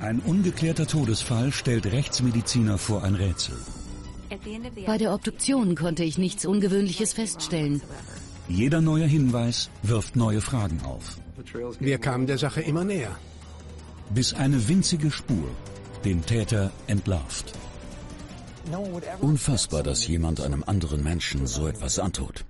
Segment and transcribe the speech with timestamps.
[0.00, 3.56] Ein ungeklärter Todesfall stellt Rechtsmediziner vor ein Rätsel.
[4.86, 7.82] Bei der Obduktion konnte ich nichts Ungewöhnliches feststellen.
[8.48, 11.18] Jeder neue Hinweis wirft neue Fragen auf.
[11.80, 13.16] Wir kamen der Sache immer näher.
[14.10, 15.48] Bis eine winzige Spur
[16.04, 17.52] den Täter entlarvt.
[19.20, 22.44] Unfassbar, dass jemand einem anderen Menschen so etwas antut.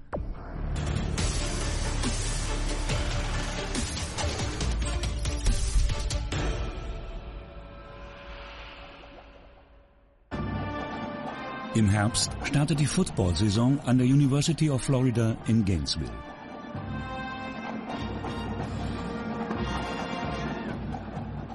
[11.78, 16.10] Im Herbst startet die Football-Saison an der University of Florida in Gainesville.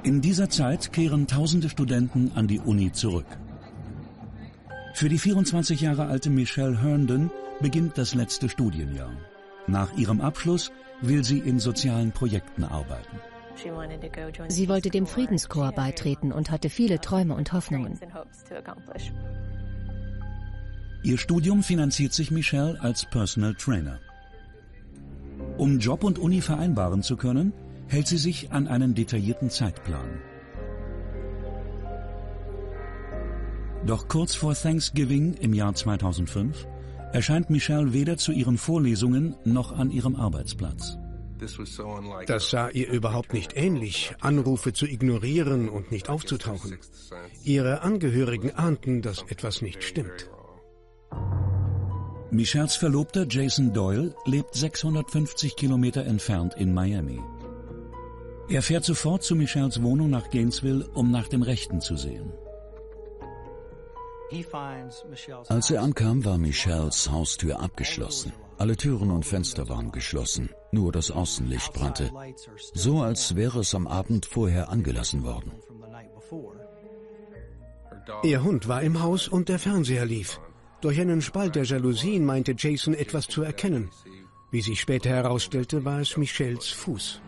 [0.04, 3.26] In dieser Zeit kehren tausende Studenten an die Uni zurück.
[4.94, 7.30] Für die 24 Jahre alte Michelle Herndon
[7.60, 9.12] beginnt das letzte Studienjahr.
[9.68, 10.72] Nach ihrem Abschluss
[11.02, 13.20] will sie in sozialen Projekten arbeiten.
[14.48, 18.00] Sie wollte dem Friedenskorps beitreten und hatte viele Träume und Hoffnungen.
[21.06, 24.00] Ihr Studium finanziert sich Michelle als Personal Trainer.
[25.58, 27.52] Um Job und Uni vereinbaren zu können,
[27.88, 30.22] hält sie sich an einen detaillierten Zeitplan.
[33.86, 36.68] Doch kurz vor Thanksgiving im Jahr 2005
[37.12, 40.98] erscheint Michelle weder zu ihren Vorlesungen noch an ihrem Arbeitsplatz.
[42.28, 46.78] Das sah ihr überhaupt nicht ähnlich, Anrufe zu ignorieren und nicht aufzutauchen.
[47.44, 50.30] Ihre Angehörigen ahnten, dass etwas nicht stimmt.
[52.34, 57.22] Michelles Verlobter Jason Doyle lebt 650 Kilometer entfernt in Miami.
[58.50, 62.34] Er fährt sofort zu Michelles Wohnung nach Gainesville, um nach dem Rechten zu sehen.
[65.48, 68.34] Als er ankam, war Michelles Haustür abgeschlossen.
[68.58, 72.10] Alle Türen und Fenster waren geschlossen, nur das Außenlicht brannte,
[72.74, 75.52] so als wäre es am Abend vorher angelassen worden.
[78.24, 80.40] Ihr Hund war im Haus und der Fernseher lief.
[80.84, 83.90] Durch einen Spalt der Jalousien meinte Jason etwas zu erkennen.
[84.52, 87.22] Wie sich später herausstellte, war es Michelles Fuß.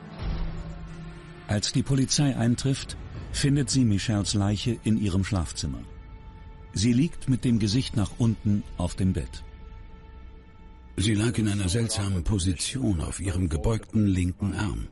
[1.47, 2.97] Als die Polizei eintrifft,
[3.31, 5.79] findet sie Michelles Leiche in ihrem Schlafzimmer.
[6.73, 9.45] Sie liegt mit dem Gesicht nach unten auf dem Bett.
[10.97, 14.89] Sie lag in einer seltsamen Position auf ihrem gebeugten linken Arm.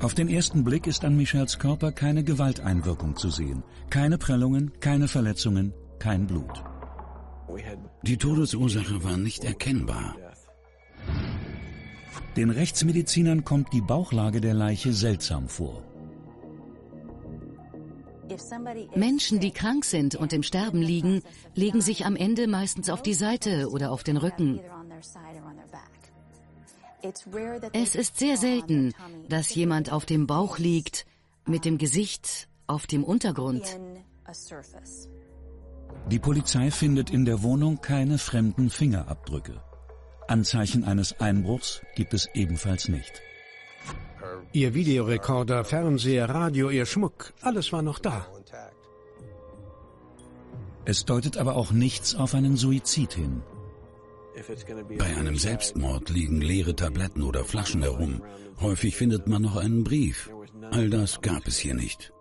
[0.00, 3.62] Auf den ersten Blick ist an Michelles Körper keine Gewalteinwirkung zu sehen.
[3.88, 6.71] Keine Prellungen, keine Verletzungen, kein Blut.
[8.02, 10.16] Die Todesursache war nicht erkennbar.
[12.36, 15.82] Den Rechtsmedizinern kommt die Bauchlage der Leiche seltsam vor.
[18.94, 21.22] Menschen, die krank sind und im Sterben liegen,
[21.54, 24.60] legen sich am Ende meistens auf die Seite oder auf den Rücken.
[27.72, 28.94] Es ist sehr selten,
[29.28, 31.04] dass jemand auf dem Bauch liegt,
[31.46, 33.64] mit dem Gesicht auf dem Untergrund.
[36.10, 39.62] Die Polizei findet in der Wohnung keine fremden Fingerabdrücke.
[40.28, 43.22] Anzeichen eines Einbruchs gibt es ebenfalls nicht.
[44.52, 48.26] Ihr Videorekorder, Fernseher, Radio, ihr Schmuck, alles war noch da.
[50.84, 53.42] Es deutet aber auch nichts auf einen Suizid hin.
[54.98, 58.22] Bei einem Selbstmord liegen leere Tabletten oder Flaschen herum.
[58.60, 60.30] Häufig findet man noch einen Brief.
[60.70, 62.12] All das gab es hier nicht.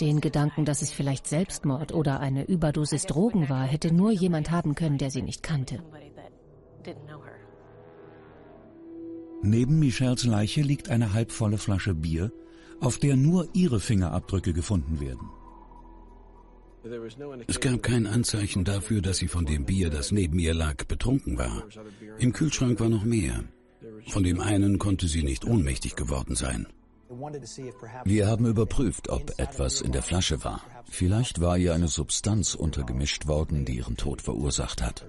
[0.00, 4.74] Den Gedanken, dass es vielleicht Selbstmord oder eine Überdosis Drogen war, hätte nur jemand haben
[4.74, 5.82] können, der sie nicht kannte.
[9.42, 12.32] Neben Michelles Leiche liegt eine halbvolle Flasche Bier,
[12.80, 15.30] auf der nur ihre Fingerabdrücke gefunden werden.
[17.46, 21.36] Es gab kein Anzeichen dafür, dass sie von dem Bier, das neben ihr lag, betrunken
[21.36, 21.64] war.
[22.18, 23.44] Im Kühlschrank war noch mehr.
[24.08, 26.66] Von dem einen konnte sie nicht ohnmächtig geworden sein.
[28.04, 30.60] Wir haben überprüft, ob etwas in der Flasche war.
[30.90, 35.06] Vielleicht war ihr eine Substanz untergemischt worden, die ihren Tod verursacht hat.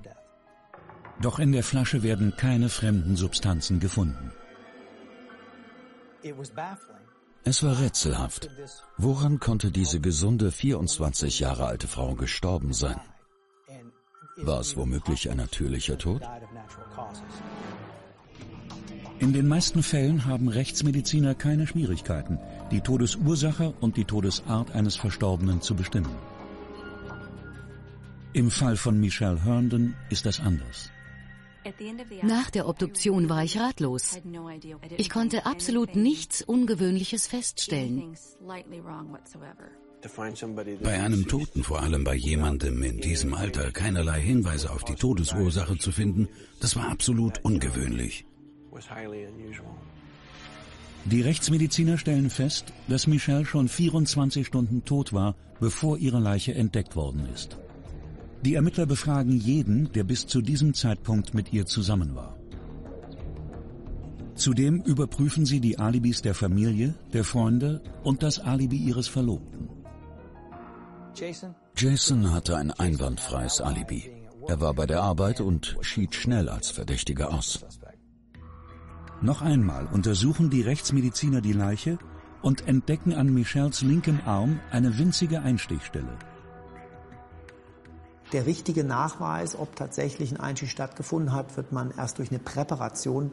[1.22, 4.32] Doch in der Flasche werden keine fremden Substanzen gefunden.
[7.44, 8.50] Es war rätselhaft.
[8.98, 13.00] Woran konnte diese gesunde 24 Jahre alte Frau gestorben sein?
[14.38, 16.22] War es womöglich ein natürlicher Tod?
[19.20, 22.40] In den meisten Fällen haben Rechtsmediziner keine Schwierigkeiten,
[22.72, 26.16] die Todesursache und die Todesart eines Verstorbenen zu bestimmen.
[28.32, 30.90] Im Fall von Michelle Herndon ist das anders.
[32.24, 34.18] Nach der Obduktion war ich ratlos.
[34.98, 38.16] Ich konnte absolut nichts Ungewöhnliches feststellen.
[40.82, 45.78] Bei einem Toten, vor allem bei jemandem in diesem Alter, keinerlei Hinweise auf die Todesursache
[45.78, 46.30] zu finden,
[46.62, 48.26] das war absolut ungewöhnlich.
[51.06, 56.96] Die Rechtsmediziner stellen fest, dass Michelle schon 24 Stunden tot war, bevor ihre Leiche entdeckt
[56.96, 57.58] worden ist.
[58.44, 62.38] Die Ermittler befragen jeden, der bis zu diesem Zeitpunkt mit ihr zusammen war.
[64.36, 69.68] Zudem überprüfen sie die Alibis der Familie, der Freunde und das Alibi ihres Verlobten.
[71.76, 74.10] Jason hatte ein einwandfreies Alibi.
[74.48, 77.66] Er war bei der Arbeit und schied schnell als Verdächtiger aus.
[79.22, 81.98] Noch einmal untersuchen die Rechtsmediziner die Leiche
[82.42, 86.18] und entdecken an Michelles linkem Arm eine winzige Einstichstelle.
[88.32, 93.32] Der richtige Nachweis, ob tatsächlich ein Einstich stattgefunden hat, wird man erst durch eine Präparation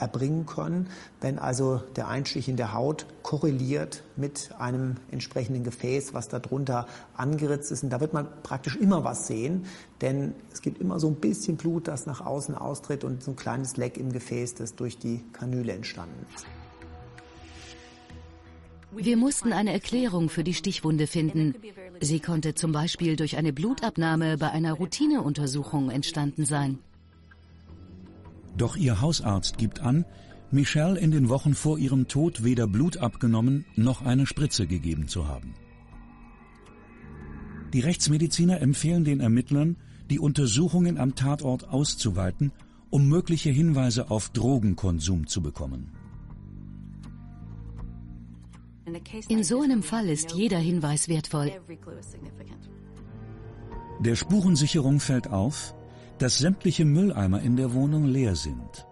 [0.00, 0.88] erbringen können,
[1.20, 6.86] wenn also der Einstich in der Haut korreliert mit einem entsprechenden Gefäß, was darunter
[7.16, 7.84] angeritzt ist.
[7.84, 9.66] Und da wird man praktisch immer was sehen,
[10.00, 13.36] denn es gibt immer so ein bisschen Blut, das nach außen austritt und so ein
[13.36, 16.46] kleines Leck im Gefäß, das durch die Kanüle entstanden ist.
[18.92, 21.54] Wir mussten eine Erklärung für die Stichwunde finden.
[22.00, 26.80] Sie konnte zum Beispiel durch eine Blutabnahme bei einer Routineuntersuchung entstanden sein.
[28.60, 30.04] Doch ihr Hausarzt gibt an,
[30.50, 35.26] Michelle in den Wochen vor ihrem Tod weder Blut abgenommen noch eine Spritze gegeben zu
[35.26, 35.54] haben.
[37.72, 39.78] Die Rechtsmediziner empfehlen den Ermittlern,
[40.10, 42.52] die Untersuchungen am Tatort auszuweiten,
[42.90, 45.92] um mögliche Hinweise auf Drogenkonsum zu bekommen.
[49.28, 51.50] In so einem Fall ist jeder Hinweis wertvoll.
[54.00, 55.74] Der Spurensicherung fällt auf,
[56.20, 58.86] dass sämtliche Mülleimer in der Wohnung leer sind.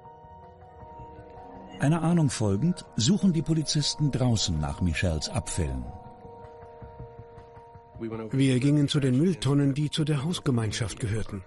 [1.78, 5.84] Einer Ahnung folgend suchen die Polizisten draußen nach Michels Abfällen.
[8.30, 11.44] Wir gingen zu den Mülltonnen, die zu der Hausgemeinschaft gehörten.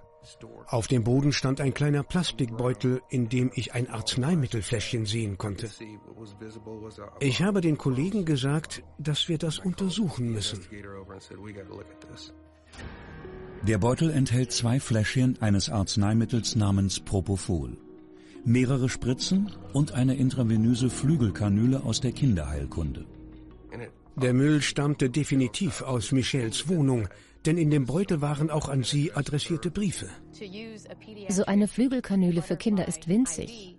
[0.67, 5.67] Auf dem Boden stand ein kleiner Plastikbeutel, in dem ich ein Arzneimittelfläschchen sehen konnte.
[7.19, 10.61] Ich habe den Kollegen gesagt, dass wir das untersuchen müssen.
[13.67, 17.77] Der Beutel enthält zwei Fläschchen eines Arzneimittels namens Propofol,
[18.43, 23.05] mehrere Spritzen und eine intravenöse Flügelkanüle aus der Kinderheilkunde.
[24.15, 27.07] Der Müll stammte definitiv aus Michels Wohnung,
[27.45, 30.09] denn in dem Beutel waren auch an sie adressierte Briefe.
[31.29, 33.77] So eine Flügelkanüle für Kinder ist winzig.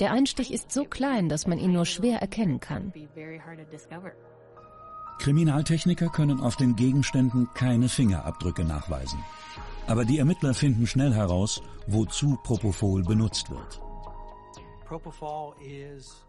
[0.00, 2.92] Der Einstich ist so klein, dass man ihn nur schwer erkennen kann.
[5.20, 9.22] Kriminaltechniker können auf den Gegenständen keine Fingerabdrücke nachweisen.
[9.86, 13.80] Aber die Ermittler finden schnell heraus, wozu Propofol benutzt wird.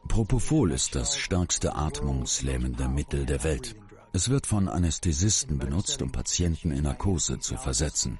[0.08, 3.76] Propofol ist das stärkste atmungslähmende Mittel der Welt.
[4.14, 8.20] Es wird von Anästhesisten benutzt, um Patienten in Narkose zu versetzen.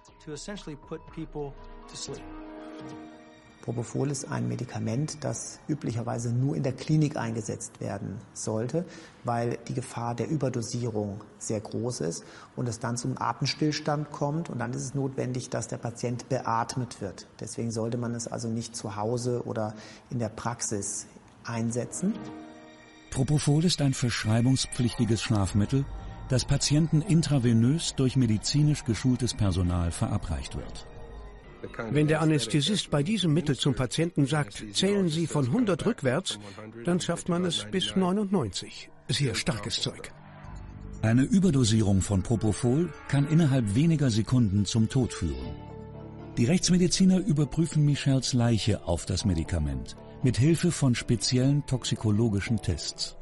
[3.62, 8.86] Propofol ist ein Medikament, das üblicherweise nur in der Klinik eingesetzt werden sollte,
[9.24, 12.24] weil die Gefahr der Überdosierung sehr groß ist
[12.56, 17.02] und es dann zum Atemstillstand kommt und dann ist es notwendig, dass der Patient beatmet
[17.02, 17.28] wird.
[17.40, 19.76] Deswegen sollte man es also nicht zu Hause oder
[20.10, 21.06] in der Praxis
[21.44, 22.14] einsetzen.
[23.12, 25.86] Propofol ist ein verschreibungspflichtiges Schlafmittel,
[26.30, 30.88] das Patienten intravenös durch medizinisch geschultes Personal verabreicht wird.
[31.92, 36.40] Wenn der Anästhesist bei diesem Mittel zum Patienten sagt, zählen Sie von 100 rückwärts,
[36.86, 38.90] dann schafft man es bis 99.
[39.10, 40.12] Sehr starkes Zeug.
[41.02, 45.56] Eine Überdosierung von Propofol kann innerhalb weniger Sekunden zum Tod führen.
[46.38, 53.18] Die Rechtsmediziner überprüfen Michels Leiche auf das Medikament mit Hilfe von speziellen toxikologischen Tests.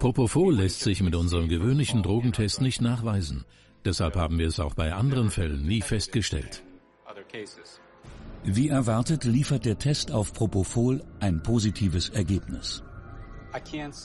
[0.00, 3.44] Propofol lässt sich mit unserem gewöhnlichen Drogentest nicht nachweisen.
[3.84, 6.64] Deshalb haben wir es auch bei anderen Fällen nie festgestellt.
[8.44, 12.82] Wie erwartet liefert der Test auf Propofol ein positives Ergebnis.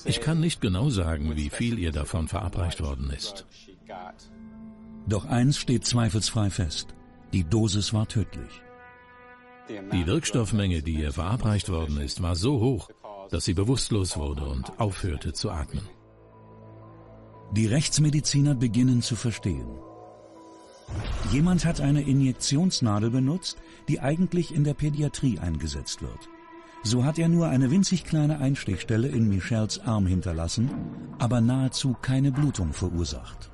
[0.05, 3.46] Ich kann nicht genau sagen, wie viel ihr davon verabreicht worden ist.
[5.07, 6.93] Doch eins steht zweifelsfrei fest.
[7.34, 8.62] Die Dosis war tödlich.
[9.69, 12.89] Die Wirkstoffmenge, die ihr verabreicht worden ist, war so hoch,
[13.29, 15.88] dass sie bewusstlos wurde und aufhörte zu atmen.
[17.51, 19.67] Die Rechtsmediziner beginnen zu verstehen.
[21.32, 26.29] Jemand hat eine Injektionsnadel benutzt, die eigentlich in der Pädiatrie eingesetzt wird.
[26.84, 30.70] So hat er nur eine winzig kleine Einstichstelle in Michels Arm hinterlassen,
[31.20, 33.51] aber nahezu keine Blutung verursacht.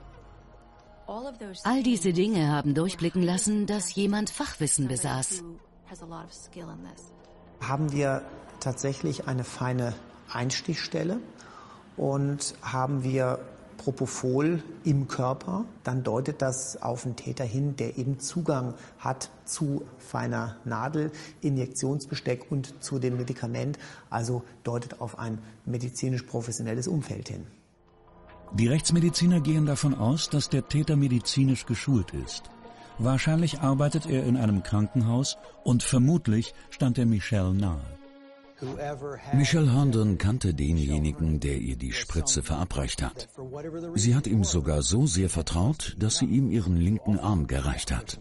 [1.64, 5.44] All diese Dinge haben durchblicken lassen, dass jemand Fachwissen besaß.
[7.62, 8.22] Haben wir
[8.60, 9.94] tatsächlich eine feine
[10.32, 11.20] Einstichstelle
[11.98, 13.40] und haben wir
[13.84, 19.84] Propofol im Körper, dann deutet das auf einen Täter hin, der eben Zugang hat zu
[19.98, 21.12] feiner Nadel,
[21.42, 23.78] Injektionsbesteck und zu dem Medikament,
[24.10, 27.46] also deutet auf ein medizinisch professionelles Umfeld hin.
[28.54, 32.44] Die Rechtsmediziner gehen davon aus, dass der Täter medizinisch geschult ist.
[33.00, 37.82] Wahrscheinlich arbeitet er in einem Krankenhaus und vermutlich stand er Michelle nahe.
[39.34, 43.30] Michelle Herndon kannte denjenigen, der ihr die Spritze verabreicht hat.
[43.96, 48.20] Sie hat ihm sogar so sehr vertraut, dass sie ihm ihren linken Arm gereicht hat.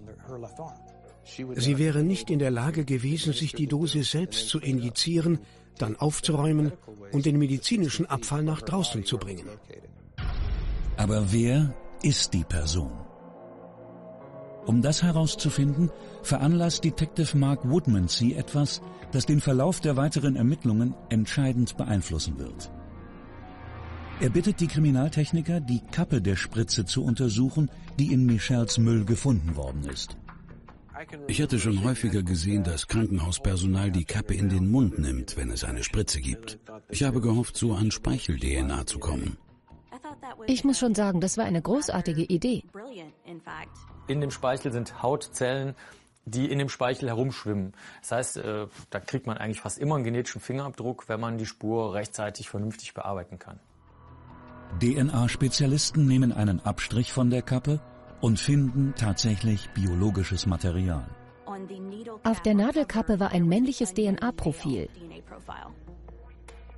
[1.57, 5.39] Sie wäre nicht in der Lage gewesen, sich die Dosis selbst zu injizieren,
[5.79, 6.73] dann aufzuräumen
[7.13, 9.47] und den medizinischen Abfall nach draußen zu bringen.
[10.97, 12.93] Aber wer ist die Person?
[14.67, 15.91] Um das herauszufinden,
[16.23, 22.71] veranlasst Detective Mark Woodmansey etwas, das den Verlauf der weiteren Ermittlungen entscheidend beeinflussen wird.
[24.21, 29.57] Er bittet die Kriminaltechniker, die Kappe der Spritze zu untersuchen, die in Michels Müll gefunden
[29.57, 30.17] worden ist.
[31.27, 35.65] Ich hatte schon häufiger gesehen, dass Krankenhauspersonal die Kappe in den Mund nimmt, wenn es
[35.65, 36.61] eine Spritze gibt.
[36.89, 39.37] Ich habe gehofft, so an Speichel-DNA zu kommen.
[40.47, 42.63] Ich muss schon sagen, das war eine großartige Idee.
[44.07, 45.75] In dem Speichel sind Hautzellen,
[46.25, 47.73] die in dem Speichel herumschwimmen.
[48.01, 51.47] Das heißt, äh, da kriegt man eigentlich fast immer einen genetischen Fingerabdruck, wenn man die
[51.47, 53.59] Spur rechtzeitig vernünftig bearbeiten kann.
[54.81, 57.81] DNA-Spezialisten nehmen einen Abstrich von der Kappe
[58.21, 61.07] und finden tatsächlich biologisches Material.
[62.25, 64.89] Auf der Nadelkappe war ein männliches DNA-Profil.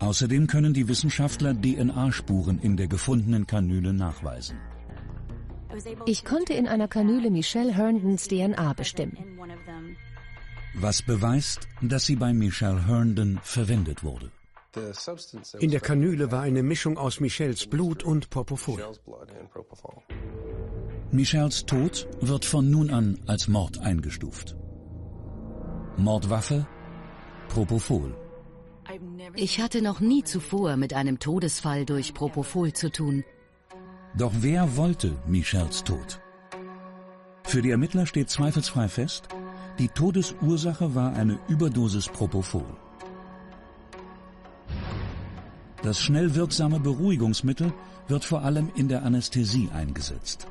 [0.01, 4.59] Außerdem können die Wissenschaftler DNA-Spuren in der gefundenen Kanüle nachweisen.
[6.07, 9.17] Ich konnte in einer Kanüle Michelle Herndons DNA bestimmen.
[10.75, 14.31] Was beweist, dass sie bei Michelle Herndon verwendet wurde.
[15.61, 18.83] In der Kanüle war eine Mischung aus Michelles Blut und Propofol.
[21.13, 24.57] Michelles Tod wird von nun an als Mord eingestuft.
[25.97, 26.67] Mordwaffe
[27.49, 28.17] Propofol.
[29.37, 33.25] Ich hatte noch nie zuvor mit einem Todesfall durch Propofol zu tun.
[34.17, 36.21] Doch wer wollte Michels Tod?
[37.43, 39.29] Für die Ermittler steht zweifelsfrei fest,
[39.81, 42.77] die Todesursache war eine Überdosis Propofol.
[45.83, 47.73] Das schnell wirksame Beruhigungsmittel
[48.07, 50.47] wird vor allem in der Anästhesie eingesetzt.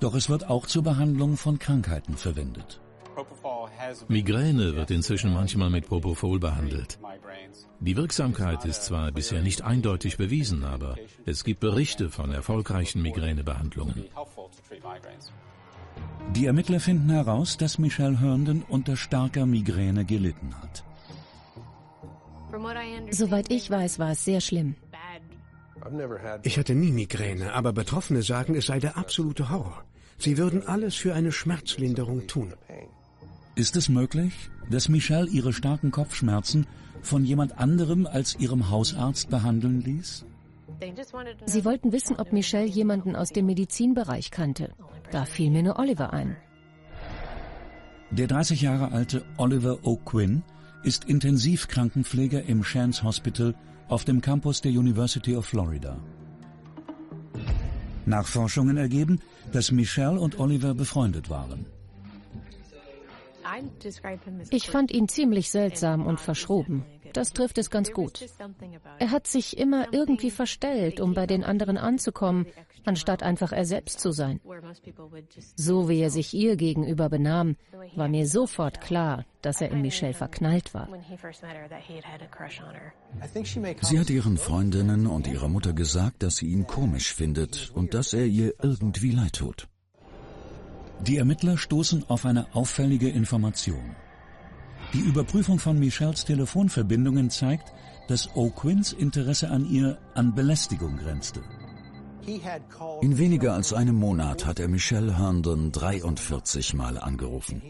[0.00, 2.80] Doch es wird auch zur Behandlung von Krankheiten verwendet.
[4.08, 6.98] Migräne wird inzwischen manchmal mit Propofol behandelt.
[7.80, 10.96] Die Wirksamkeit ist zwar bisher nicht eindeutig bewiesen, aber
[11.26, 14.04] es gibt Berichte von erfolgreichen Migränebehandlungen.
[16.34, 20.84] Die Ermittler finden heraus, dass Michelle Herndon unter starker Migräne gelitten hat.
[23.10, 24.74] Soweit ich weiß, war es sehr schlimm.
[26.42, 29.84] Ich hatte nie Migräne, aber Betroffene sagen, es sei der absolute Horror.
[30.18, 32.52] Sie würden alles für eine Schmerzlinderung tun.
[33.60, 34.32] Ist es möglich,
[34.70, 36.66] dass Michelle ihre starken Kopfschmerzen
[37.02, 40.24] von jemand anderem als ihrem Hausarzt behandeln ließ?
[41.44, 44.72] Sie wollten wissen, ob Michelle jemanden aus dem Medizinbereich kannte.
[45.10, 46.38] Da fiel mir nur Oliver ein.
[48.10, 50.40] Der 30 Jahre alte Oliver O'Quinn
[50.82, 53.54] ist Intensivkrankenpfleger im Shands Hospital
[53.88, 55.98] auf dem Campus der University of Florida.
[58.06, 59.20] Nachforschungen ergeben,
[59.52, 61.66] dass Michelle und Oliver befreundet waren.
[64.50, 66.84] Ich fand ihn ziemlich seltsam und verschroben.
[67.12, 68.24] Das trifft es ganz gut.
[68.98, 72.46] Er hat sich immer irgendwie verstellt, um bei den anderen anzukommen,
[72.84, 74.40] anstatt einfach er selbst zu sein.
[75.56, 77.56] So wie er sich ihr gegenüber benahm,
[77.96, 80.88] war mir sofort klar, dass er in Michelle verknallt war.
[83.82, 88.12] Sie hat ihren Freundinnen und ihrer Mutter gesagt, dass sie ihn komisch findet und dass
[88.12, 89.69] er ihr irgendwie leid tut.
[91.06, 93.96] Die Ermittler stoßen auf eine auffällige Information.
[94.92, 97.72] Die Überprüfung von Michelles Telefonverbindungen zeigt,
[98.08, 101.40] dass O'Quinns Interesse an ihr an Belästigung grenzte.
[103.00, 107.62] In weniger als einem Monat hat er Michelle Herndon 43 Mal angerufen.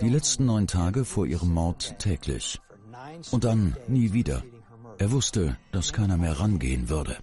[0.00, 2.60] Die letzten neun Tage vor ihrem Mord täglich.
[3.30, 4.42] Und dann nie wieder.
[4.98, 7.16] Er wusste, dass keiner mehr rangehen würde.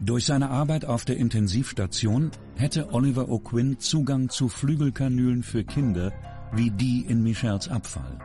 [0.00, 6.12] Durch seine Arbeit auf der Intensivstation hätte Oliver O'Quinn Zugang zu Flügelkanülen für Kinder
[6.52, 8.18] wie die in Michels Abfall.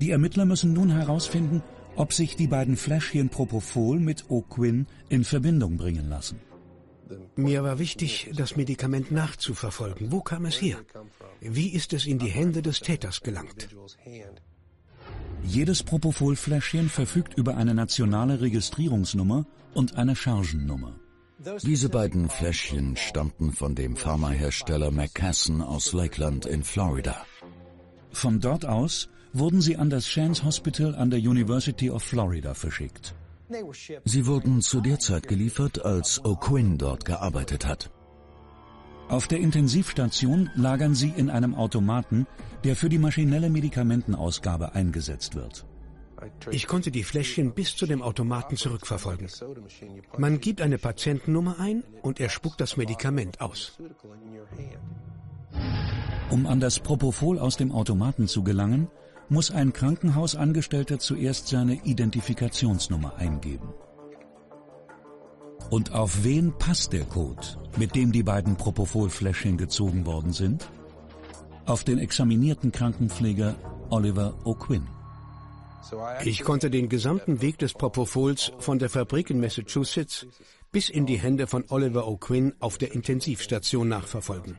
[0.00, 1.62] Die Ermittler müssen nun herausfinden,
[1.96, 6.38] ob sich die beiden Fläschchen Propofol mit O'Quinn in Verbindung bringen lassen.
[7.36, 10.12] Mir war wichtig, das Medikament nachzuverfolgen.
[10.12, 10.76] Wo kam es her?
[11.40, 13.68] Wie ist es in die Hände des Täters gelangt?
[15.42, 19.46] Jedes Propofol-Fläschchen verfügt über eine nationale Registrierungsnummer
[19.78, 20.98] und eine Chargennummer.
[21.62, 27.14] Diese beiden Fläschchen stammten von dem Pharmahersteller McKesson aus Lakeland in Florida.
[28.10, 33.14] Von dort aus wurden sie an das Shands Hospital an der University of Florida verschickt.
[34.04, 37.92] Sie wurden zu der Zeit geliefert, als O'Quinn dort gearbeitet hat.
[39.08, 42.26] Auf der Intensivstation lagern sie in einem Automaten,
[42.64, 45.67] der für die maschinelle Medikamentenausgabe eingesetzt wird.
[46.50, 49.28] Ich konnte die Fläschchen bis zu dem Automaten zurückverfolgen.
[50.16, 53.78] Man gibt eine Patientennummer ein und er spuckt das Medikament aus.
[56.30, 58.88] Um an das Propofol aus dem Automaten zu gelangen,
[59.28, 63.68] muss ein Krankenhausangestellter zuerst seine Identifikationsnummer eingeben.
[65.70, 67.42] Und auf wen passt der Code,
[67.76, 70.70] mit dem die beiden Propofol-Fläschchen gezogen worden sind?
[71.66, 73.54] Auf den examinierten Krankenpfleger
[73.90, 74.86] Oliver O'Quinn.
[76.24, 80.26] Ich konnte den gesamten Weg des Propofols von der Fabrik in Massachusetts
[80.72, 84.56] bis in die Hände von Oliver O'Quinn auf der Intensivstation nachverfolgen.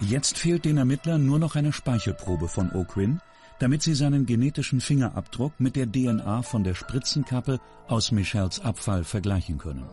[0.00, 3.20] Jetzt fehlt den Ermittlern nur noch eine Speichelprobe von O'Quinn,
[3.60, 9.58] damit sie seinen genetischen Fingerabdruck mit der DNA von der Spritzenkappe aus Michels Abfall vergleichen
[9.58, 9.88] können.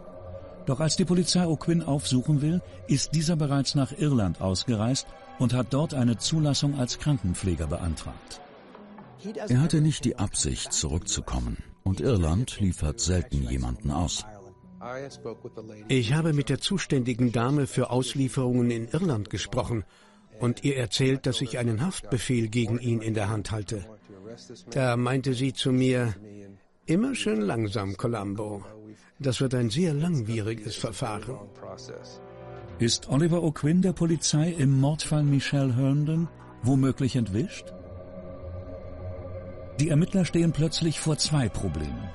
[0.65, 5.07] Doch als die Polizei O'Quinn aufsuchen will, ist dieser bereits nach Irland ausgereist
[5.37, 8.41] und hat dort eine Zulassung als Krankenpfleger beantragt.
[9.47, 14.25] Er hatte nicht die Absicht, zurückzukommen, und Irland liefert selten jemanden aus.
[15.89, 19.83] Ich habe mit der zuständigen Dame für Auslieferungen in Irland gesprochen
[20.39, 23.85] und ihr erzählt, dass ich einen Haftbefehl gegen ihn in der Hand halte.
[24.71, 26.15] Da meinte sie zu mir,
[26.85, 28.63] immer schön langsam, Columbo.
[29.19, 31.35] Das wird ein sehr langwieriges Verfahren.
[32.79, 36.29] Ist Oliver O'Quinn der Polizei im Mordfall Michelle Herndon
[36.63, 37.73] womöglich entwischt?
[39.79, 42.09] Die Ermittler stehen plötzlich vor zwei Problemen.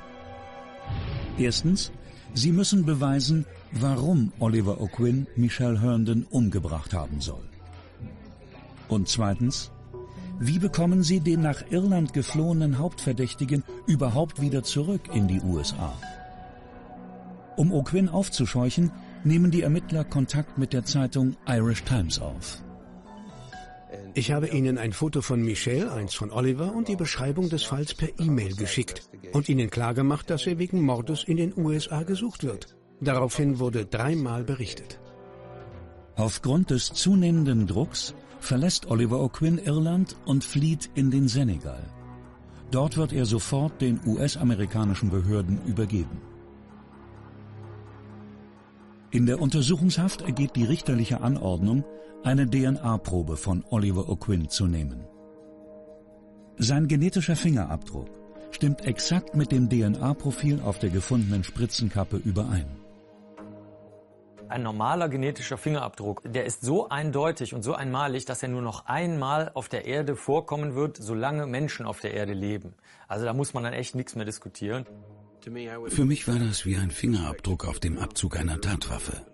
[1.38, 1.92] Erstens,
[2.34, 7.48] sie müssen beweisen, warum Oliver O'Quinn Michelle Herndon umgebracht haben soll.
[8.88, 9.70] Und zweitens,
[10.38, 15.94] wie bekommen sie den nach Irland geflohenen Hauptverdächtigen überhaupt wieder zurück in die USA?
[17.56, 18.90] Um O'Quinn aufzuscheuchen,
[19.22, 22.62] nehmen die Ermittler Kontakt mit der Zeitung Irish Times auf.
[24.16, 27.94] Ich habe Ihnen ein Foto von Michelle, eins von Oliver und die Beschreibung des Falls
[27.94, 32.76] per E-Mail geschickt und Ihnen klargemacht, dass er wegen Mordes in den USA gesucht wird.
[33.00, 35.00] Daraufhin wurde dreimal berichtet.
[36.14, 41.82] Aufgrund des zunehmenden Drucks verlässt Oliver O'Quinn Irland und flieht in den Senegal.
[42.70, 46.20] Dort wird er sofort den US-amerikanischen Behörden übergeben.
[49.14, 51.84] In der Untersuchungshaft ergeht die richterliche Anordnung,
[52.24, 55.06] eine DNA-Probe von Oliver O'Quinn zu nehmen.
[56.56, 58.08] Sein genetischer Fingerabdruck
[58.50, 62.66] stimmt exakt mit dem DNA-Profil auf der gefundenen Spritzenkappe überein.
[64.48, 68.86] Ein normaler genetischer Fingerabdruck, der ist so eindeutig und so einmalig, dass er nur noch
[68.86, 72.74] einmal auf der Erde vorkommen wird, solange Menschen auf der Erde leben.
[73.06, 74.86] Also da muss man dann echt nichts mehr diskutieren.
[75.88, 79.26] Für mich war das wie ein Fingerabdruck auf dem Abzug einer Tatwaffe.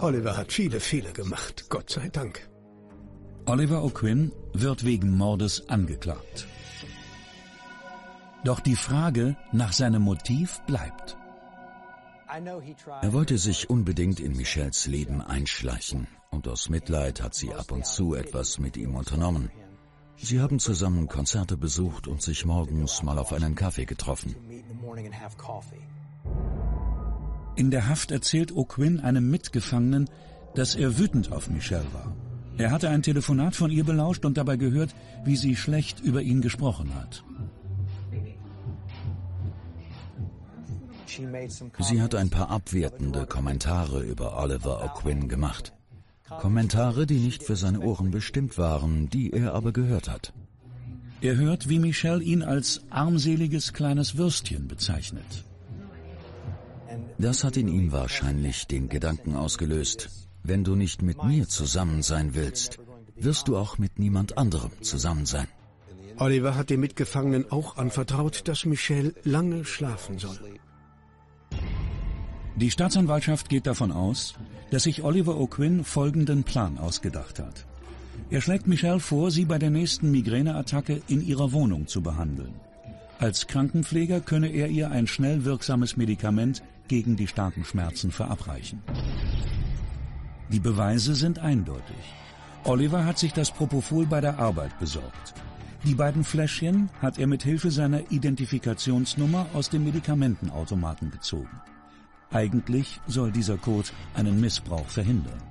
[0.00, 2.48] Oliver hat viele Fehler gemacht, Gott sei Dank.
[3.44, 6.46] Oliver O'Quinn wird wegen Mordes angeklagt.
[8.44, 11.18] Doch die Frage nach seinem Motiv bleibt.
[13.02, 17.84] Er wollte sich unbedingt in Michels Leben einschleichen und aus Mitleid hat sie ab und
[17.84, 19.50] zu etwas mit ihm unternommen.
[20.22, 24.36] Sie haben zusammen Konzerte besucht und sich morgens mal auf einen Kaffee getroffen.
[27.56, 30.08] In der Haft erzählt O'Quinn einem Mitgefangenen,
[30.54, 32.14] dass er wütend auf Michelle war.
[32.58, 36.42] Er hatte ein Telefonat von ihr belauscht und dabei gehört, wie sie schlecht über ihn
[36.42, 37.24] gesprochen hat.
[41.80, 45.72] Sie hat ein paar abwertende Kommentare über Oliver O'Quinn gemacht.
[46.38, 50.32] Kommentare, die nicht für seine Ohren bestimmt waren, die er aber gehört hat.
[51.20, 55.44] Er hört, wie Michelle ihn als armseliges kleines Würstchen bezeichnet.
[57.18, 60.08] Das hat in ihm wahrscheinlich den Gedanken ausgelöst,
[60.42, 62.78] wenn du nicht mit mir zusammen sein willst,
[63.16, 65.48] wirst du auch mit niemand anderem zusammen sein.
[66.16, 70.38] Oliver hat dem Mitgefangenen auch anvertraut, dass Michelle lange schlafen soll.
[72.56, 74.34] Die Staatsanwaltschaft geht davon aus,
[74.70, 77.66] dass sich Oliver O'Quinn folgenden Plan ausgedacht hat.
[78.28, 82.54] Er schlägt Michelle vor, sie bei der nächsten Migräneattacke in ihrer Wohnung zu behandeln.
[83.18, 88.82] Als Krankenpfleger könne er ihr ein schnell wirksames Medikament gegen die starken Schmerzen verabreichen.
[90.50, 92.14] Die Beweise sind eindeutig.
[92.64, 95.34] Oliver hat sich das Propofol bei der Arbeit besorgt.
[95.84, 101.60] Die beiden Fläschchen hat er mit Hilfe seiner Identifikationsnummer aus dem Medikamentenautomaten gezogen.
[102.32, 105.42] Eigentlich soll dieser Code einen Missbrauch verhindern.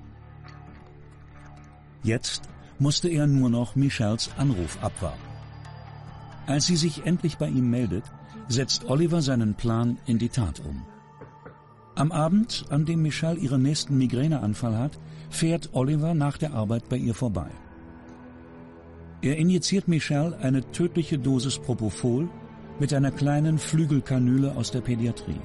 [2.03, 2.43] Jetzt
[2.79, 5.19] musste er nur noch Michels Anruf abwarten.
[6.47, 8.05] Als sie sich endlich bei ihm meldet,
[8.47, 10.85] setzt Oliver seinen Plan in die Tat um.
[11.95, 14.97] Am Abend, an dem Michelle ihren nächsten Migräneanfall hat,
[15.29, 17.49] fährt Oliver nach der Arbeit bei ihr vorbei.
[19.21, 22.29] Er injiziert Michelle eine tödliche Dosis Propofol
[22.79, 25.41] mit einer kleinen Flügelkanüle aus der Pädiatrie.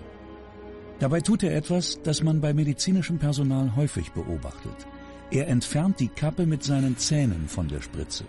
[1.01, 4.87] Dabei tut er etwas, das man bei medizinischem Personal häufig beobachtet.
[5.31, 8.25] Er entfernt die Kappe mit seinen Zähnen von der Spritze.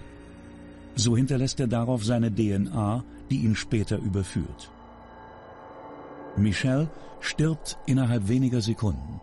[0.95, 4.71] So hinterlässt er darauf seine DNA, die ihn später überführt.
[6.37, 9.21] Michelle stirbt innerhalb weniger Sekunden.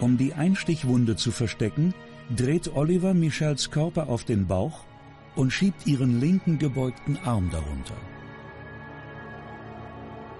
[0.00, 1.94] Um die Einstichwunde zu verstecken,
[2.34, 4.84] dreht Oliver Michels Körper auf den Bauch
[5.36, 7.96] und schiebt ihren linken gebeugten Arm darunter.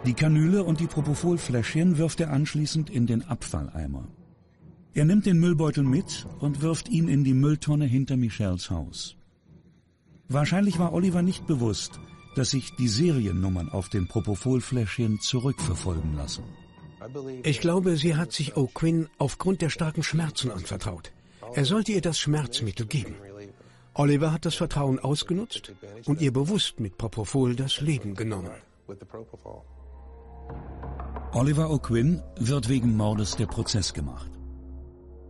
[0.06, 4.08] Die Kanüle und die Propofolfläschchen wirft er anschließend in den Abfalleimer.
[4.94, 9.16] Er nimmt den Müllbeutel mit und wirft ihn in die Mülltonne hinter Michels Haus.
[10.28, 12.00] Wahrscheinlich war Oliver nicht bewusst,
[12.34, 16.44] dass sich die Seriennummern auf den Propofolfläschchen zurückverfolgen lassen.
[17.42, 21.12] Ich glaube, sie hat sich O'Quinn aufgrund der starken Schmerzen anvertraut.
[21.54, 23.14] Er sollte ihr das Schmerzmittel geben.
[23.94, 25.72] Oliver hat das Vertrauen ausgenutzt
[26.06, 28.50] und ihr bewusst mit Propofol das Leben genommen.
[31.32, 34.30] Oliver O'Quinn wird wegen Mordes der Prozess gemacht.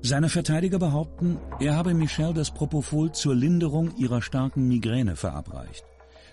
[0.03, 5.85] Seine Verteidiger behaupten, er habe Michelle das Propofol zur Linderung ihrer starken Migräne verabreicht.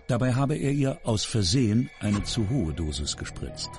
[0.08, 3.69] Dabei habe er ihr aus Versehen eine zu hohe Dosis gespritzt.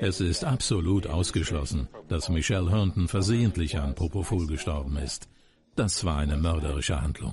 [0.00, 5.28] Es ist absolut ausgeschlossen, dass Michelle Herndon versehentlich an Propofol gestorben ist.
[5.76, 7.32] Das war eine mörderische Handlung.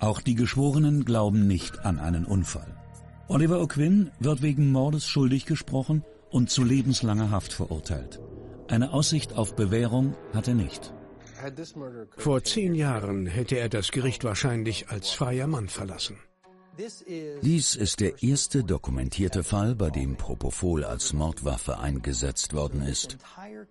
[0.00, 2.76] Auch die Geschworenen glauben nicht an einen Unfall.
[3.28, 8.20] Oliver O'Quinn wird wegen Mordes schuldig gesprochen und zu lebenslanger Haft verurteilt.
[8.68, 10.92] Eine Aussicht auf Bewährung hat er nicht.
[12.16, 16.16] Vor zehn Jahren hätte er das Gericht wahrscheinlich als freier Mann verlassen.
[17.42, 23.16] Dies ist der erste dokumentierte Fall, bei dem Propofol als Mordwaffe eingesetzt worden ist.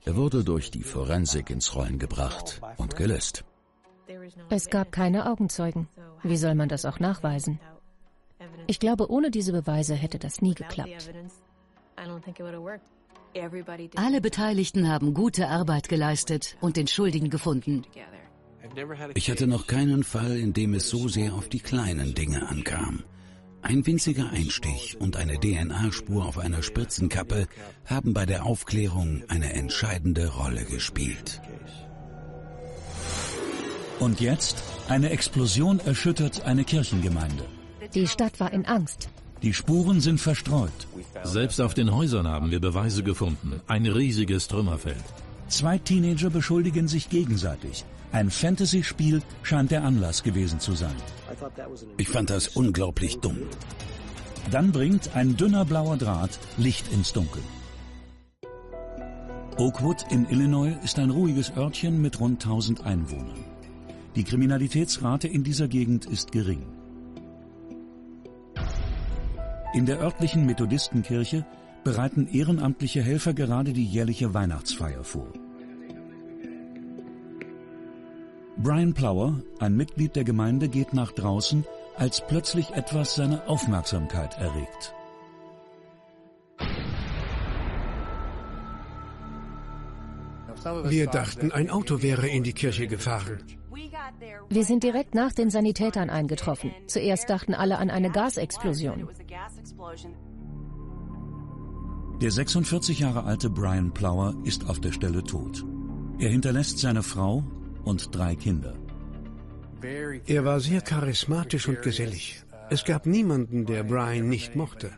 [0.06, 3.46] Er wurde durch die Forensik ins Rollen gebracht und gelöst.
[4.50, 5.88] Es gab keine Augenzeugen.
[6.24, 7.60] Wie soll man das auch nachweisen?
[8.68, 11.12] Ich glaube, ohne diese Beweise hätte das nie geklappt.
[13.96, 17.84] Alle Beteiligten haben gute Arbeit geleistet und den Schuldigen gefunden.
[19.14, 23.04] Ich hatte noch keinen Fall, in dem es so sehr auf die kleinen Dinge ankam.
[23.62, 27.48] Ein winziger Einstich und eine DNA-Spur auf einer Spritzenkappe
[27.86, 31.42] haben bei der Aufklärung eine entscheidende Rolle gespielt.
[34.00, 34.62] Und jetzt?
[34.88, 37.46] Eine Explosion erschüttert eine Kirchengemeinde.
[37.96, 39.08] Die Stadt war in Angst.
[39.42, 40.88] Die Spuren sind verstreut.
[41.24, 43.62] Selbst auf den Häusern haben wir Beweise gefunden.
[43.68, 45.04] Ein riesiges Trümmerfeld.
[45.48, 47.86] Zwei Teenager beschuldigen sich gegenseitig.
[48.12, 50.96] Ein Fantasy-Spiel scheint der Anlass gewesen zu sein.
[51.98, 53.38] Ich fand das unglaublich dumm.
[54.52, 57.42] Dann bringt ein dünner blauer Draht Licht ins Dunkel.
[59.58, 63.40] Oakwood in Illinois ist ein ruhiges Örtchen mit rund 1000 Einwohnern.
[64.18, 66.64] Die Kriminalitätsrate in dieser Gegend ist gering.
[69.76, 71.46] In der örtlichen Methodistenkirche
[71.84, 75.28] bereiten ehrenamtliche Helfer gerade die jährliche Weihnachtsfeier vor.
[78.56, 81.66] Brian Plower, ein Mitglied der Gemeinde, geht nach draußen,
[81.98, 84.96] als plötzlich etwas seine Aufmerksamkeit erregt.
[90.86, 93.44] Wir dachten, ein Auto wäre in die Kirche gefahren.
[94.50, 96.72] Wir sind direkt nach den Sanitätern eingetroffen.
[96.88, 99.08] Zuerst dachten alle an eine Gasexplosion.
[102.22, 105.66] Der 46 Jahre alte Brian Plower ist auf der Stelle tot.
[106.18, 107.44] Er hinterlässt seine Frau
[107.84, 108.76] und drei Kinder.
[110.26, 112.44] Er war sehr charismatisch und gesellig.
[112.70, 114.92] Es gab niemanden, der Brian nicht mochte.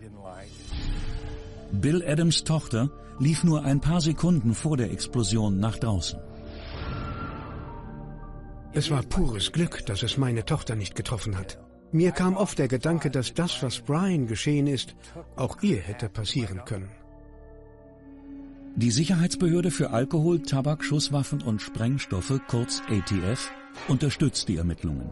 [1.72, 6.20] Bill Adams Tochter lief nur ein paar Sekunden vor der Explosion nach draußen.
[8.80, 11.58] Es war pures Glück, dass es meine Tochter nicht getroffen hat.
[11.92, 14.96] Mir kam oft der Gedanke, dass das, was Brian geschehen ist,
[15.36, 16.92] auch ihr hätte passieren können.
[18.76, 23.50] Die Sicherheitsbehörde für Alkohol, Tabak, Schusswaffen und Sprengstoffe, kurz ATF,
[23.88, 25.10] unterstützt die Ermittlungen.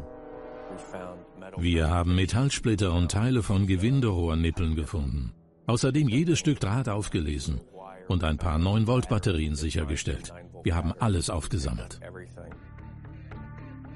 [1.58, 5.34] Wir haben Metallsplitter und Teile von Gewinderohrnippeln gefunden.
[5.66, 7.62] Außerdem jedes Stück Draht aufgelesen
[8.08, 10.32] und ein paar 9-Volt-Batterien sichergestellt.
[10.64, 12.00] Wir haben alles aufgesammelt.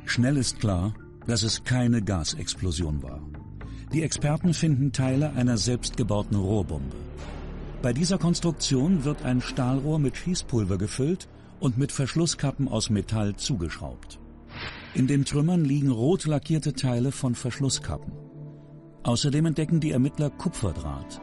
[0.10, 0.96] Schnell ist klar,
[1.28, 3.22] dass es keine Gasexplosion war.
[3.94, 6.96] Die Experten finden Teile einer selbstgebauten Rohrbombe.
[7.84, 14.20] Bei dieser Konstruktion wird ein Stahlrohr mit Schießpulver gefüllt und mit Verschlusskappen aus Metall zugeschraubt.
[14.96, 18.12] In den Trümmern liegen rot lackierte Teile von Verschlusskappen.
[19.04, 21.22] Außerdem entdecken die Ermittler Kupferdraht.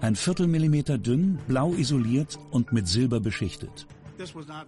[0.00, 3.86] Ein Viertelmillimeter dünn, blau isoliert und mit Silber beschichtet.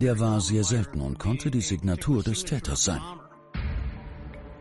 [0.01, 3.01] Der war sehr selten und konnte die Signatur des Täters sein.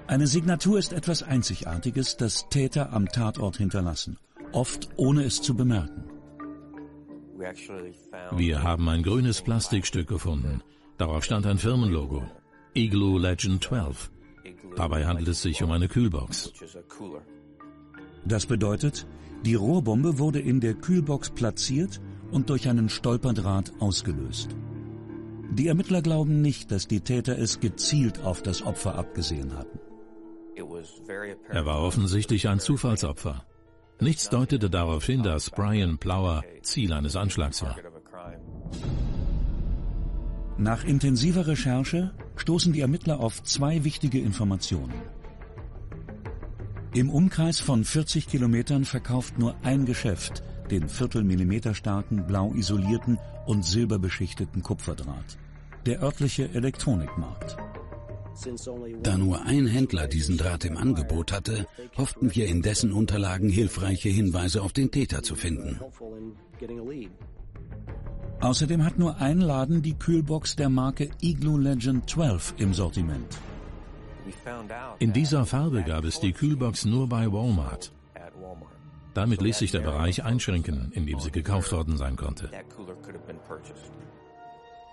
[0.08, 4.18] Eine Signatur ist etwas Einzigartiges, das Täter am Tatort hinterlassen,
[4.54, 6.06] oft ohne es zu bemerken.
[8.32, 10.62] Wir haben ein grünes Plastikstück gefunden.
[10.98, 12.24] Darauf stand ein Firmenlogo.
[12.74, 14.10] Igloo Legend 12.
[14.78, 16.54] Dabei handelt es sich um eine Kühlbox.
[18.26, 19.06] Das bedeutet,
[19.44, 22.00] die Rohrbombe wurde in der Kühlbox platziert
[22.32, 24.56] und durch einen Stolperdraht ausgelöst.
[25.52, 29.80] Die Ermittler glauben nicht, dass die Täter es gezielt auf das Opfer abgesehen hatten.
[31.50, 33.46] Er war offensichtlich ein Zufallsopfer.
[34.00, 37.76] Nichts deutete darauf hin, dass Brian Plower Ziel eines Anschlags war.
[40.58, 44.94] Nach intensiver Recherche stoßen die Ermittler auf zwei wichtige Informationen.
[46.94, 53.66] Im Umkreis von 40 Kilometern verkauft nur ein Geschäft den Viertelmillimeter starken, blau isolierten und
[53.66, 55.38] silberbeschichteten Kupferdraht.
[55.86, 57.58] Der örtliche Elektronikmarkt.
[59.04, 64.10] Da nur ein Händler diesen Draht im Angebot hatte, hofften wir in dessen Unterlagen hilfreiche
[64.10, 65.80] Hinweise auf den Täter zu finden.
[68.40, 73.40] Außerdem hat nur ein Laden die Kühlbox der Marke Igloo Legend 12 im Sortiment.
[75.00, 77.92] In dieser Farbe gab es die Kühlbox nur bei Walmart.
[79.14, 82.52] Damit ließ sich der Bereich einschränken, in dem sie gekauft worden sein konnte.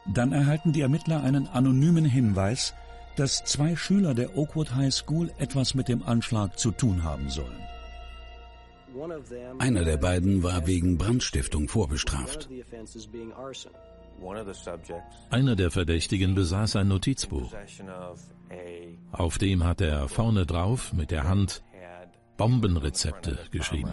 [0.07, 2.75] Dann erhalten die Ermittler einen anonymen Hinweis,
[3.17, 7.65] dass zwei Schüler der Oakwood High School etwas mit dem Anschlag zu tun haben sollen.
[9.59, 12.49] Einer der beiden war wegen Brandstiftung vorbestraft.
[15.31, 17.53] Einer der Verdächtigen besaß ein Notizbuch.
[19.11, 21.63] Auf dem hat er vorne drauf mit der Hand
[22.37, 23.93] Bombenrezepte geschrieben.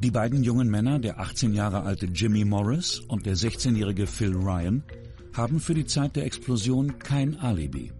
[0.00, 4.84] Die beiden jungen Männer, der 18 Jahre alte Jimmy Morris und der 16-jährige Phil Ryan,
[5.34, 7.92] haben für die Zeit der Explosion kein Alibi.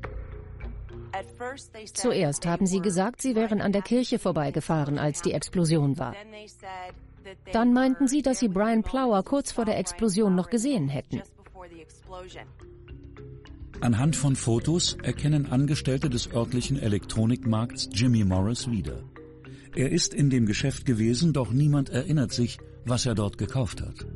[1.95, 6.15] Zuerst haben sie gesagt, sie wären an der Kirche vorbeigefahren, als die Explosion war.
[7.53, 11.23] Dann meinten sie, dass sie Brian Plower kurz vor der Explosion noch gesehen hätten.
[13.81, 19.05] Anhand von Fotos erkennen Angestellte des örtlichen Elektronikmarkts Jimmy Morris wieder.
[19.77, 24.07] Er ist in dem Geschäft gewesen, doch niemand erinnert sich, was er dort gekauft hat.